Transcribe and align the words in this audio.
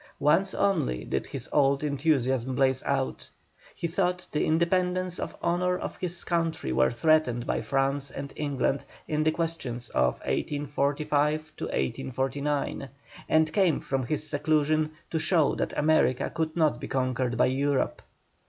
Once 0.17 0.55
only 0.55 1.05
did 1.05 1.27
his 1.27 1.47
old 1.51 1.83
enthusiasm 1.83 2.55
blaze 2.55 2.81
out. 2.87 3.29
He 3.75 3.85
thought 3.85 4.25
the 4.31 4.43
independence 4.47 5.19
and 5.19 5.31
honour 5.43 5.77
of 5.77 5.95
his 5.97 6.23
country 6.23 6.71
were 6.73 6.89
threatened 6.89 7.45
by 7.45 7.61
France 7.61 8.09
and 8.09 8.33
England 8.35 8.83
in 9.07 9.21
the 9.21 9.31
questions 9.31 9.89
of 9.89 10.15
1845 10.21 11.51
1849, 11.55 12.89
and 13.29 13.53
came 13.53 13.79
from 13.79 14.03
his 14.07 14.27
seclusion 14.27 14.89
to 15.11 15.19
show 15.19 15.53
that 15.53 15.77
America 15.77 16.31
could 16.33 16.55
not 16.55 16.79
be 16.81 16.87
conquered 16.87 17.37
by 17.37 17.45
Europe. 17.45 18.01